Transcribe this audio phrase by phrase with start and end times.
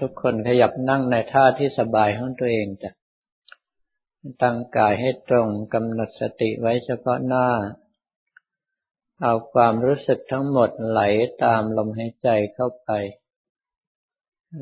[0.00, 2.90] ทุกคนขยับนั่งในท่าที่สบายของตัวเองจ้ะ
[4.42, 7.48] ตั้งกายให้ตรงกำหนดสติไว้เฉพาะหน้า
[9.22, 11.00] เอาความรู้สึกทั้งหมดไหล
[11.44, 12.90] ตามลมหายใจเข้าไป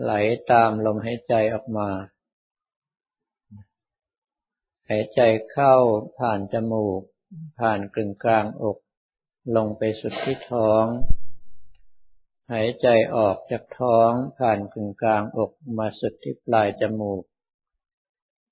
[0.02, 0.12] ไหล
[0.52, 1.88] ตามลมหายใจออกมา
[4.90, 5.74] หายใจเข้า
[6.18, 7.00] ผ่านจมูก
[7.58, 8.76] ผ่านกลึงกลางอก
[9.56, 10.84] ลงไปสุดที่ท้อง
[12.52, 17.23] หายใจออกจากท้องผ่านกึ่งกลางอกมาสุดที่ปลายจมูก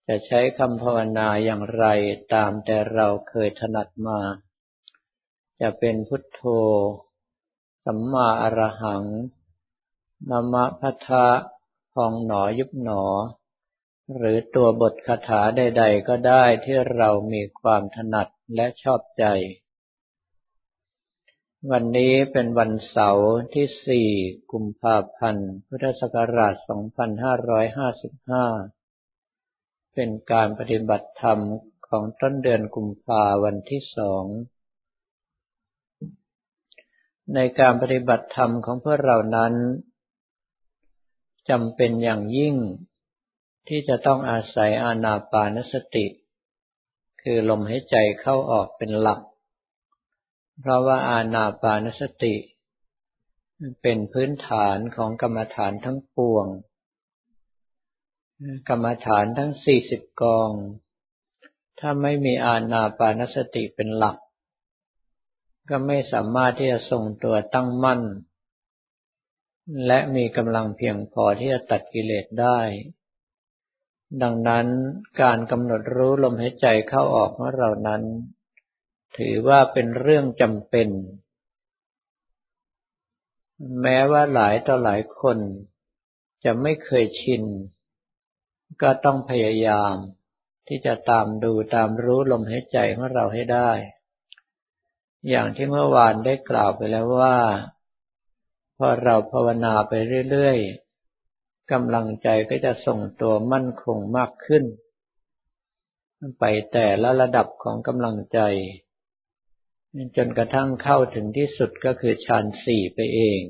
[0.06, 1.84] จะใช้คำภาวนาอย่างไร
[2.34, 4.20] ตามแต่เราเคยถนัดมา
[5.60, 6.40] จะเป็นพุทโธ
[7.84, 9.04] สัมมาอรหัง
[10.30, 11.26] นามะพัทะ
[11.92, 13.02] พองหนอยุบหนอ
[14.16, 19.24] หรือตัวบทคาถาใด ๆ ก็ได้ที่เรามีความถนัดและชอบใจ
[21.72, 24.08] วันนี้เป็นวันเสาร์ที่สี่
[24.52, 26.54] กุมภาพันธ์ พุทธศักราช
[28.64, 31.38] 2555 เป็นการปฏิบัติธรรม
[31.88, 34.24] ของต้นเดือนกุมภาวันที่สอง
[37.34, 39.54] ในการปฏิบัติธรรมของพวกเรานั้น
[41.50, 42.54] จำเป็นอย่างยิ่ง
[43.68, 46.06] ที่จะต้องอาศัยอานาปานสติ
[47.22, 49.20] คือลมหายใจเข้าออกเป็นหลัก
[50.60, 52.34] เพราะว่าอาณาปานสติ
[53.82, 56.46] เป็นพื้นฐานของกรรมฐานทั้งปวง
[58.68, 60.50] กรรมฐานทั้งสี่สิบกอง
[61.80, 64.16] ถ้าไม่มีอาณาปานสติเป็นหลัก
[65.68, 68.00] ก็ไม่สามารถที่จะทรงตัวตั้งมั่น
[69.86, 72.58] และมีกำลังเพียงพอที่จะตัดกิเลสได้
[74.22, 74.66] ดังนั้น
[75.22, 78.02] การกำหนดรู้ลมหายใจเข้าออกของเรานั้น
[79.16, 80.88] ถือว่าเป็นเรื่องจำเป็น
[83.82, 85.38] แม้ว่าหลายต่อหลายคน
[86.44, 87.42] จะไม่เคยชิน
[88.82, 89.94] ก็ต้องพยายาม
[90.68, 93.70] ที่จะตามดูตามรู้ลมหายใจของเราให้ได้
[95.28, 97.38] อย่างที่เมื่อวานได้กล่าวไปแล้วว่า
[98.76, 99.92] พอเราภาวนาไป
[100.30, 104.64] เรื่อยๆกำลังใจก็จะส่งตัวมั่นคงมากขึ้น
[106.38, 108.38] ไปแต่ละระดับของกำลังใจ
[110.16, 113.40] จนกระทั่งเข้าถึงที่สุดก็คือฌานสี่ไปเอง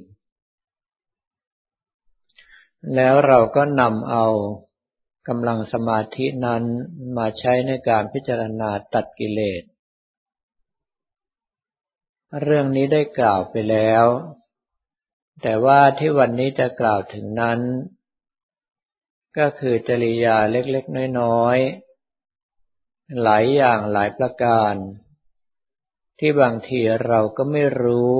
[2.94, 4.26] แล้วเราก็นำเอา
[5.28, 6.62] กำลังสมาธินั้น
[7.16, 9.62] มาใช้ในการพิจารณาตัดกิเลส
[12.42, 14.04] เรื่องนี้ได้กล่าวไปแล้ว
[15.42, 17.60] แต่ว่าที่วันนี้จะกล่าวถึงนั้น
[19.38, 24.74] ก็คือจริยาเล็กๆน้อยๆ หลายอย่างหลายประการ
[26.18, 28.12] ที่บางทีเราก็ไม่รู้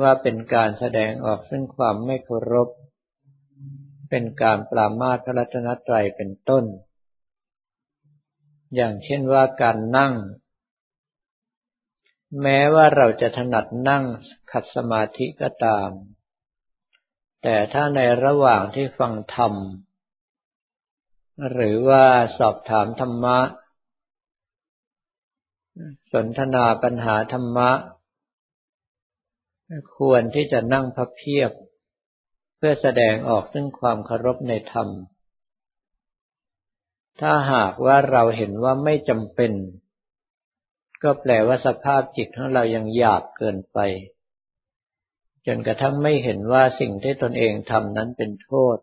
[0.00, 2.68] ว่าเป็นการแสดงออกซึ่งความไม่เคารพ
[4.10, 6.64] เป็นการปรามาทพระรัตนตรัยเป็นต้น
[8.74, 10.14] อย่างเช่นว่าการนั่ง
[12.42, 14.04] แม้ว่าเราจะถนัดนั่ง
[14.52, 15.90] ขัดสมาธิก็ตาม
[17.42, 19.54] แต่ถ้าในระหว่างที่ฟังธรรม
[21.50, 22.04] หรือว่า
[22.38, 23.38] สอบถามธรรมะ
[26.12, 27.70] สนทนาปัญหาธรรมะ
[29.96, 31.52] ควรที่จะนั่งพับเพียบ
[32.56, 34.88] เพื่อแสดงออกซึ่งความเคารพในธรรม
[37.20, 39.52] ถ้าหากว่าเราเห็นว่าไม่จำเป็น
[41.02, 43.78] ก็แปลว่าสภาพจิตของเรายังหยาบเกินไป
[45.46, 48.76] จนกระทั่งไม่เห็นว่าสิ่งที่ตนเองทำนั้นเป็นโทษ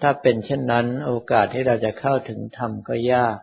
[0.00, 3.38] ถ้าเป็นเช่นนั้นโอกาสที่เราจะเข้าถึงธรรมก็ยาก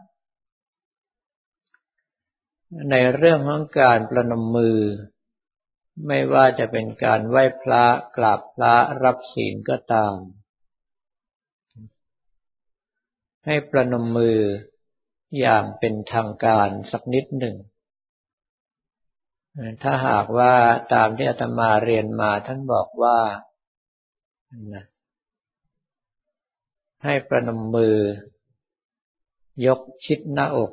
[2.89, 4.79] ในเรื่องของการประนมมือ
[6.07, 10.15] ไม่ว่าจะเป็นการไหว้พระกราบพระรับศีลก็ตาม
[13.45, 14.39] ให้ประนมมือ
[15.39, 17.55] อย่างเป็นทางการสักนิดหนึ่ง
[19.83, 20.53] ถ้าหากว่า
[20.93, 23.17] ตามที่อาตมาเรียนมาท่านบอกว่า
[27.03, 27.95] ให้ประนมมือ
[29.65, 30.71] ยกชิดหน้าอก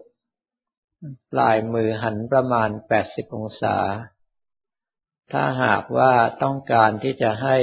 [1.32, 3.76] ปลายมือหันประมาณแปดสิบองศา
[5.32, 6.12] ถ้าหากว่า
[6.42, 7.56] ต้องการที่จะให้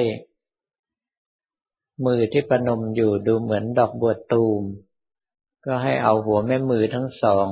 [2.06, 4.64] มือที่ประนมอยู่ดูเหมือนดอกบัวตูม
[5.66, 7.48] ก็ให้เอาหัวแม่มือทั้งสอง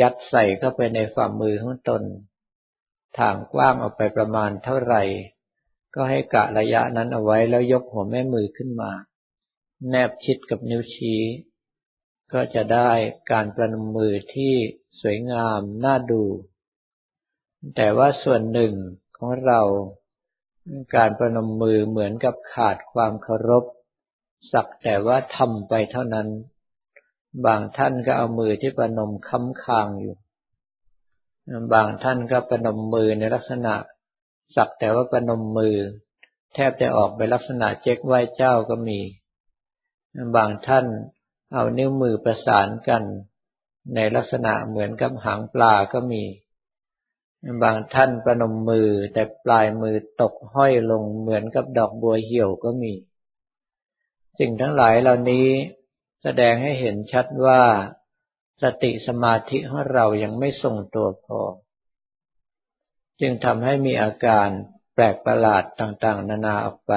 [0.00, 2.02] ยัดใส่เข้าไปในฝ่ามือของตน
[3.18, 5.02] ทางกว้างออกไปประมาณเท่าไหร่
[5.94, 8.90] ก็ให้กะระยะนั้นเอาไว้แล้วยกหัวแม่มือขึ้นมา
[9.90, 11.20] แนบชิดกับนิ้วชี้
[12.32, 12.90] ก็จะได้
[13.32, 14.54] การประนมมือที่
[15.00, 16.24] สวยงามน่าดู
[17.76, 18.72] แต่ว่าส่วนหนึ่ง
[19.18, 19.60] ของเรา
[20.96, 23.64] การประนมมือเหมือนกับขาดความเคารพ
[24.52, 26.28] สักแต่ว่าทำไปเท่านั้น
[27.46, 30.16] บางท่านก็เอามือที่ประนมค้ำคางอยู่
[31.74, 33.74] บางท่านก็ประนมมือในลักษณะ
[34.56, 35.76] สักแต่ว่าประนมมือ
[36.54, 39.00] แทบจะออกไปลักษณะเจ๊กไหว้เจ้าก็มี
[40.36, 40.86] บางท่าน
[41.52, 43.02] เอานิ้วมือประสานกัน
[43.94, 46.22] ในลักษณะเหมือนกับหางปลาก็มี
[47.62, 52.92] บางท่านประนมมือแต่ปลายมือตกห้อยลงเหมือนกับดอกบัวเหี่ยวก็มี
[54.38, 55.48] สิ่งทั้งหลายเหล่านี้
[56.22, 57.62] แสดงให้เห็นชัดว่า
[58.62, 61.40] สติสมาธิของเรายังไม่ทรงตัวพอ
[63.20, 64.48] จึงทำให้มีอาการ
[64.94, 66.92] แปลกประหลาดต่างๆ นานาออกไป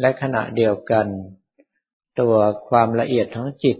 [0.00, 1.06] และขณะเดียวกัน
[2.20, 2.36] ตัว
[2.68, 3.78] ความละเอียดของจิต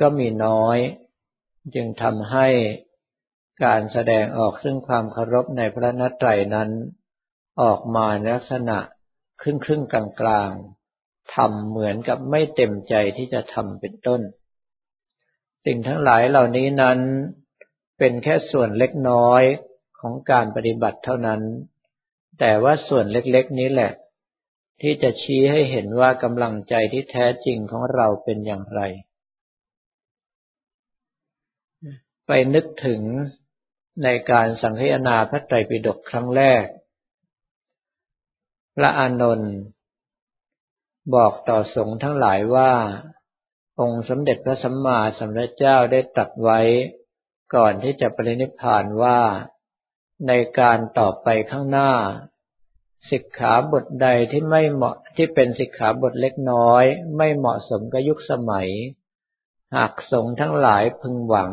[0.00, 0.78] ก็มีน้อย
[1.74, 2.48] จึงทำให้
[3.64, 6.70] การแสดงออกซึ่งความเคารพในพระนัตไตรนั้น
[7.62, 8.78] ออกมาลักษณะ
[9.40, 10.50] ครึ่งครึ่งกลางกลาง
[11.34, 14.20] ทำเหมือนกับไม่เต็มใจที่จะทำเป็นต้น
[15.64, 16.98] สิ่งทั้งหลายเหล่านี้นั้น
[17.98, 19.42] เป็นแค่ส่วนเล็กน้อย
[20.00, 21.40] ของการปฏิบัติเท่านั้น
[22.38, 23.92] แต่ว่าส่วนเล็กๆนี้แหละ
[24.80, 28.80] ที่จะชี้ให้เห็นว่ากำลังใจที่แท้จริงของเราเป็นอย่างไร
[32.26, 33.02] ไปนึกถึง
[34.04, 36.64] ในการสังเยนาพระไตรปิฎกครั้งแรก
[38.76, 39.54] พระอานนท์
[41.14, 42.72] บอกต่อสงฆ์ทั้งหลายว่า
[43.80, 46.60] องค์สมเด็จพระสัมมาสัมพุทธเจ้าได้ตรัสไว้
[47.54, 49.18] ก่อนที่จะปรินิพพานว่า
[50.28, 51.92] ในการต่อไปข้างหน้า
[53.10, 56.84] สิกขาบทใดที่ไม่เหมาะที่เป็นสิกขาบทเล็กน้อย
[57.16, 58.68] ไม่เหมาะสมกับยุคสมัย
[59.76, 61.52] หากสงฆ์ทั้งหลายพึงหวัง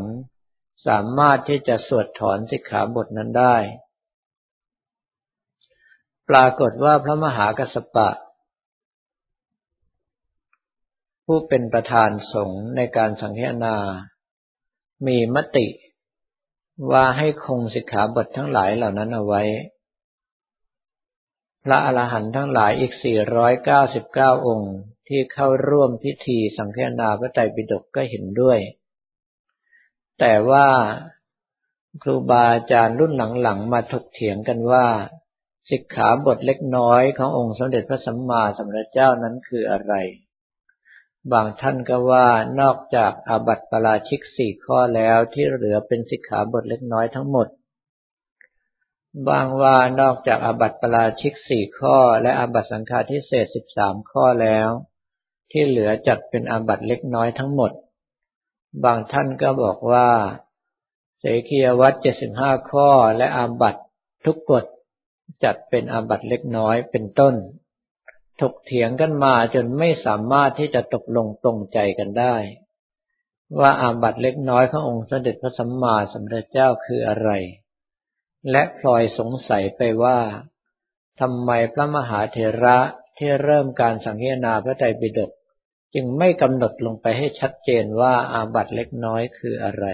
[0.87, 3.55] สามารถที่จะสวดถอนสิกขาบทนั้นได้
[6.29, 8.09] ปรากฏว่าพระมหากัสปะ
[11.25, 13.75] ผู้เป็นประธานสงฆ์ในการสังเฆนา
[15.07, 15.67] มีมติ
[16.91, 19.43] ว่าให้คงสิกขาบททั้งหลายเหล่านั้นเอาไว้
[21.63, 22.93] พระอรหันต์ทั้งหลายอีก
[23.69, 24.73] 499 องค์
[25.07, 28.59] ที่เข้าร่วมพิธีสังฆนาพระไตรปิฎกก็เห็นด้วย
[30.19, 30.67] แต่ว่า
[32.03, 34.85] ครูบาอาจารย์รุ่นหลังๆมาถกเถียงกันว่า
[35.71, 39.93] สิกขาบทเล็กน้อยขององค์สมเด็จพระสัมมาสัมพุทธเจ้านั้นคืออะไร
[41.31, 42.27] บางท่านก็ว่า
[42.61, 47.47] นอกจากอาบัติปราชิกสี่ข้อแล้วที่เหลือเป็นสิกขาบทเล็กน้อยทั้งหมด
[49.27, 54.69] บางว่านอกจากอาบัติปราชิกสี่ข้อ และอาบัติสังฆาทิเศษสิบสามข้อแล้ว
[55.51, 57.71] ที่เหลือจัดเป็นอาบัติเล็กน้อยทั้งหมด
[58.83, 60.09] บางท่านก็บอกว่า
[61.19, 63.75] เสกียวัตเจ็ดสิบห้าข้อและอาบัต
[64.25, 64.65] ทุกกฎ
[65.43, 67.35] จัดเป็นอาบัตเล็กน้อยเป็นต้น
[68.41, 72.35] ถกเถียงกันมาจนไม่สามารถที่จะตกลงตรงใจกันได้
[73.59, 77.29] ว่าอาบัตเล็กน้อยขององค์สมเด็จพระสัมมาสัมพุทธเจ้าคืออะไร
[78.51, 80.19] และพลอยสงสัยไปว่า
[81.19, 82.77] ทำไมพระมหาเถระ
[83.17, 85.31] ที่เริ่มการสังเกนาพระไตรปิฎก
[85.93, 89.85] จึงไม่กำหนดลงไปให้ชัดเจนว่าอาบัตเล็กน้อยคืออะไร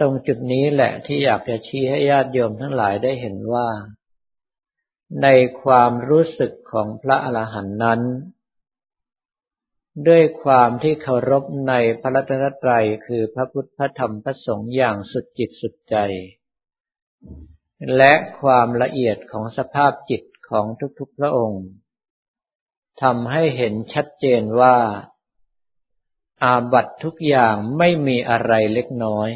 [0.00, 3.68] ตรงจุดนี้แหละที่อยากจะชี้ให้ญาติโยมทั้งหลายได้เห็นว่า
[5.22, 5.28] ใน
[5.62, 8.00] ความรู้สึกของพระอรหันต์นั้น
[10.08, 15.96] ด้วยความที่เคารพในพระรัตนตรัยคือพระพุทธพระธรรมพระสงฆ์อย่างสุดจิตสุดใจ
[17.96, 20.66] และความละเอียดของสภาพจิตของ
[20.98, 21.64] ทุกๆพระองค์
[23.02, 24.76] ทำให้เห็นชัดเจนว่า
[26.44, 29.30] อาบัตทุกอย่างไม่มีอะไรเล็กน้อย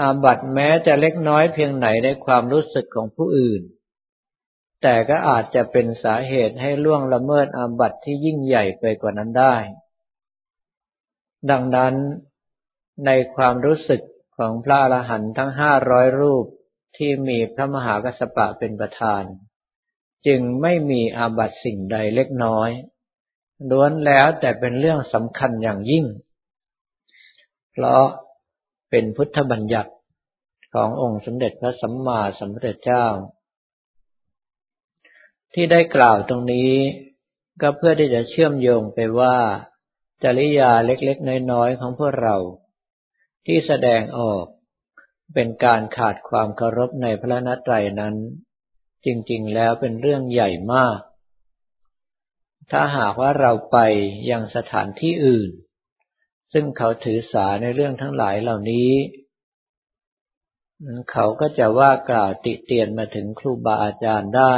[0.00, 3.62] อาบัตแม้จะเล็กน้อยเพียงไหนในความรู้สึกของผู้อื่น
[4.82, 9.56] แต่ก็อาจจะเป็นสาเหตุให้ล่วงละเมิดอาบัตที่ยิ่งใหญ่ไปกว่านั้นได้
[11.50, 11.94] ดังนั้น
[13.06, 14.00] ในความรู้สึก
[14.36, 16.44] ของพระอรหันต์ทั้งห้าร้อยรูป
[16.96, 19.22] ที่มีพระมหากัสสปะเป็นประธาน
[20.26, 22.70] จึงไม่มีอาบัติสิ่งใดเล็กน้อย
[23.70, 26.04] ล้วนแล้วแต่เป็นเรื่องสำคัญอย่างยิ่ง
[27.72, 28.04] เพราะ
[28.90, 29.92] เป็นพุทธบัญญัติ
[30.74, 33.06] ขององค์สมเด็จพระสัมมาสัมพุทธเจ้า
[35.54, 36.72] ที่ได้กล่าวตรงนี้
[37.60, 39.36] ก็เพื่อที่จะเชื่อมโยงไปว่า
[40.22, 42.36] จริยาเล็กๆ น้อยๆ ของพวกเรา
[43.46, 44.44] ที่แสดงออก
[45.34, 48.14] เป็นการขาดความเคารพในพระนัตไตรนั้น
[49.04, 50.98] จริงๆ แล้วเป็นเรื่องใหญ่มาก
[52.70, 53.78] ถ้าหากว่าเราไป
[54.30, 55.50] ยังสถานที่อื่น
[56.52, 58.92] ซึ่งเขาถือสาในเรื่องทั้งหลายเหล่านี้
[61.10, 64.54] เขาก็จะว่ากล่าวติเตียนมาถึงครูบาอาจารย์ได้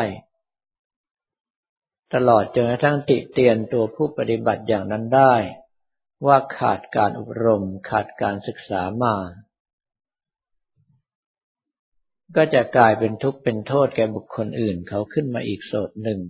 [2.14, 5.34] ตลอดจนกระทั่งติเตียนตัวผู้ปฏิบัติอย่างนั้นได้
[6.26, 9.16] ว่าขาดการอบรมขาดการศึกษามา
[12.36, 16.20] ก็จะกลายเป็นทุกข์เป็นโทษแก่บุคคลอื่นเขาขึ้นมาอีกโสดหนึ่ง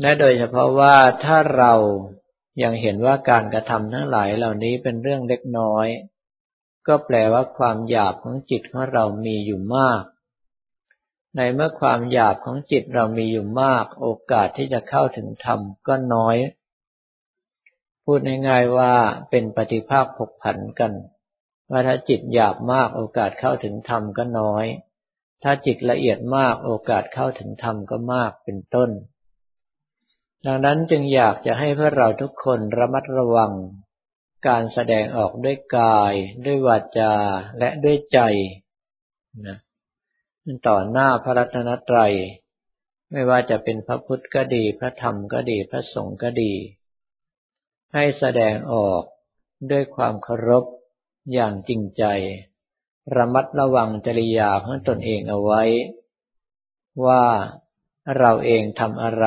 [0.00, 1.72] และโดยเฉพาะว่าถ้าเรา
[2.62, 5.86] ยังเห็นว่าการกระทำทั้งหลายเหล่านี้เป็นเรื่องเล็กน้อย
[6.86, 10.02] ก็แปลว่าความหยาบของจิตของเรามีอยู่มาก
[11.36, 16.36] ในเมื่อความหยาบของจิตเรามีอยู่มาก โอกาสที่จะเข้าถึงธรรมก็น้อย
[18.12, 18.94] พูดง่ายๆว่า
[19.30, 20.92] เป็นปฏิภาคผกผันกัน
[21.70, 24.66] ว่าถ้าจิตหยาบมากโอกาสเข้าถึงธรรมก็น้อย
[25.42, 28.90] ถ้าจิตละเอียดมากโอกาสเข้าถึงธรรมก็มากเป็นต้น
[30.46, 33.52] ดังนั้นจึงอยากจะให้พวกเราทุกคนระมัดระวัง
[34.48, 36.12] การแสดงออกด้วยกาย
[36.44, 37.14] ด้วยวาจา
[37.58, 38.18] และด้วยใจ
[39.46, 39.56] นะ
[40.68, 42.14] ต่อหน้าพระรัตนตรัย
[43.10, 46.54] ไม่ว่าจะเป็นพระพุทธก็ดี พระธรรมก็ดีพระสงฆ์ก็ดี
[47.94, 49.02] ให้แสดงออก
[49.70, 50.64] ด้วยความเคารพ
[51.32, 52.04] อย่างจริงใจ
[53.16, 55.62] ระมัดระวังจริยาของตนเองเอาไว้
[57.06, 57.24] ว่า
[58.18, 59.26] เราเองทำอะไร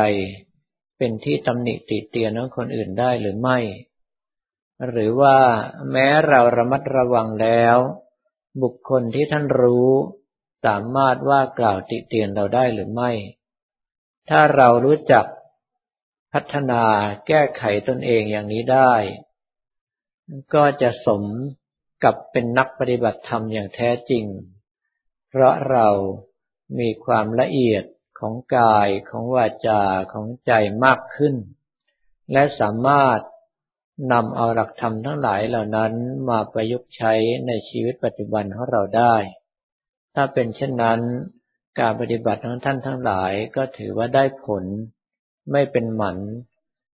[0.97, 3.57] เป็นที่ตำหนิติเตียนของคนอื่นได้หรือไม่
[4.87, 5.37] หรือว่า
[5.91, 7.77] แม้เราระมัดระวังแล้ว
[8.61, 9.89] บุคคลที่ท่านรู้
[10.65, 13.11] สามารถว่ากล่าวติเตียนเราได้หรือไม่
[14.29, 15.25] ถ้าเรารู้จัก
[16.33, 16.83] พัฒนา
[17.27, 18.93] แก้ไขตนเองอย่างนี้ได้
[20.53, 21.23] ก็จะสม
[22.03, 24.25] กับเป็นนักปฏิบัติธรรมอย่างแท้จริง
[25.29, 25.87] เพราะเรา
[26.79, 27.83] มีความละเอียด
[28.19, 29.81] ของกายของวาจา
[30.13, 30.51] ของใจ
[30.85, 31.35] มากขึ้น
[32.31, 33.19] และสามารถ
[34.13, 35.93] นำเอาหลักธรรมทั้งหลายเหล่านั้น
[36.29, 37.13] มาประยุกต์ใช้
[37.47, 39.15] ในชีวิตปัจจุบันของเราได้
[40.15, 40.99] ถ้าเป็นเช่นนั้น
[41.79, 44.63] การปฏิบัติของท่านทั้งหลายก็ถือว่าได้ผล
[45.51, 46.17] ไม่เป็นหมัน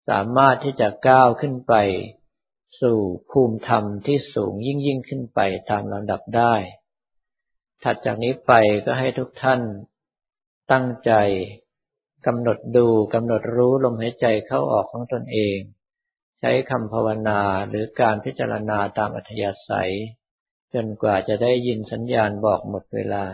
[0.08, 1.74] สามารถที่จะก้าวขึ้นไป
[2.80, 2.98] สู่
[3.30, 6.54] ภูมิธรรมที่สูงยิ่งยิ่งขึ้นไปตามลำดับได้
[7.82, 8.52] ถัดจากนี้ไป
[8.86, 9.60] ก็ให้ทุกท่าน
[10.72, 11.12] ตั้งใจ
[12.26, 15.58] กำหนดดูกำหนดรู้ลมหายใจเข้าออกของตนเอง
[16.40, 19.92] ใช้คำภาวนาหรือการพิจารณาตามอัธยาศัย
[20.74, 23.24] จนกว่าจะได้ยินสัญญาณบอกหมดเวลา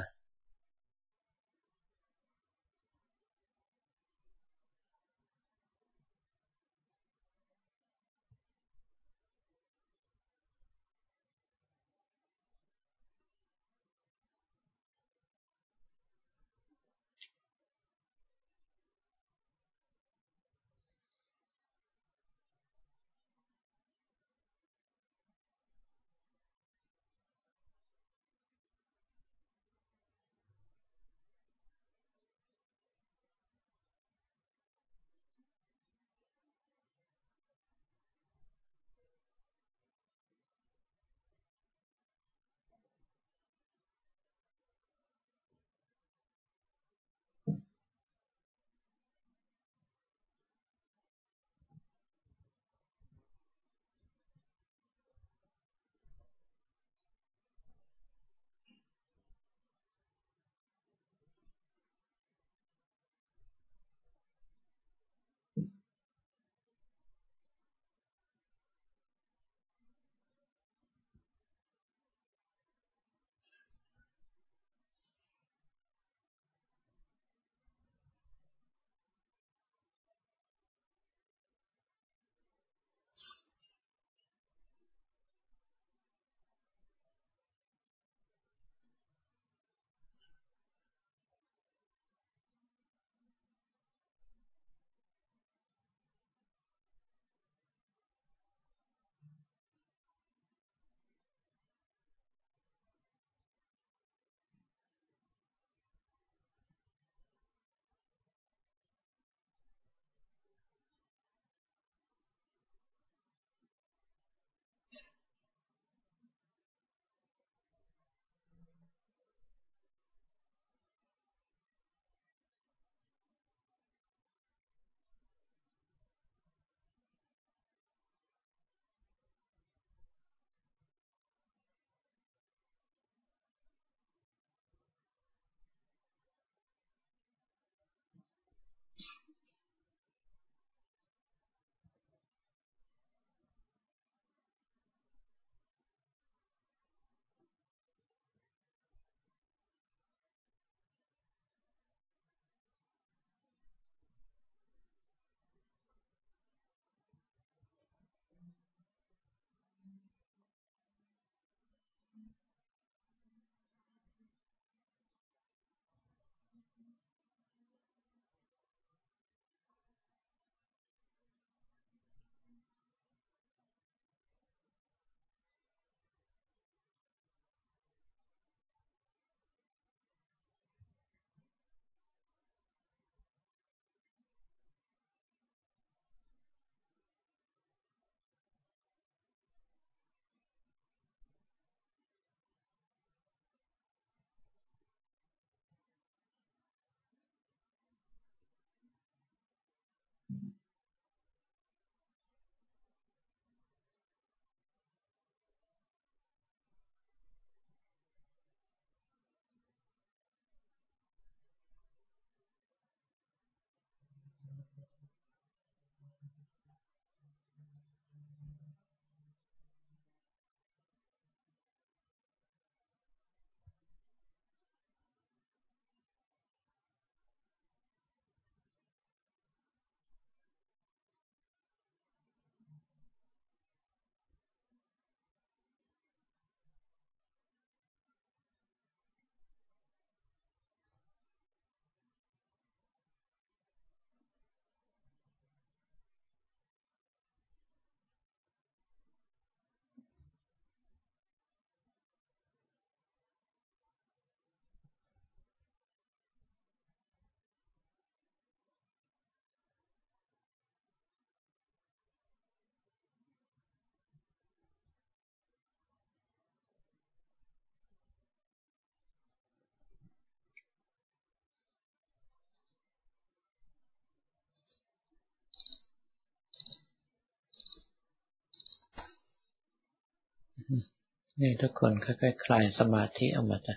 [281.41, 283.77] นี่ทุกคนค่อยๆคลายสมาธิออกมาจ้ะ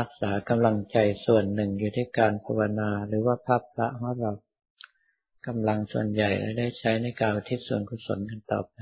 [0.00, 4.32] รักษากำลังใจส่วนหนึ่งอยู่ที่การภาวนาหรือว่าภาพพระของเรา
[5.46, 8.76] กำลังส่วนใหญ่ได้ใช้ในการทิศส่วนกุศลกันต่อไป